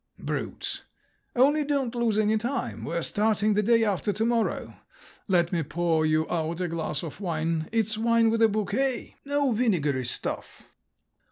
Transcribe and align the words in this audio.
Brutes! 0.17 0.81
Only 1.35 1.63
don't 1.63 1.93
lose 1.93 2.17
any 2.17 2.35
time. 2.35 2.85
We're 2.85 3.03
starting 3.03 3.53
the 3.53 3.61
day 3.61 3.83
after 3.83 4.11
to 4.11 4.25
morrow. 4.25 4.77
Let 5.27 5.51
me 5.51 5.61
pour 5.61 6.07
you 6.07 6.27
out 6.27 6.59
a 6.59 6.67
glass 6.67 7.03
of 7.03 7.21
wine; 7.21 7.69
it's 7.71 7.99
wine 7.99 8.31
with 8.31 8.41
a 8.41 8.49
bouquet—no 8.49 9.51
vinegary 9.51 10.05
stuff." 10.05 10.63